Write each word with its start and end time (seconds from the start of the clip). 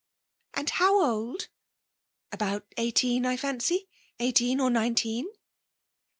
"And 0.55 0.67
how 0.67 0.99
old?"" 0.99 1.47
About 2.31 2.65
eighteen, 2.75 3.23
I 3.23 3.37
fancy;— 3.37 3.87
eighteen 4.19 4.59
or 4.59 4.71
nineteen.' 4.71 5.27